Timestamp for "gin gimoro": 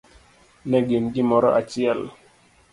0.87-1.49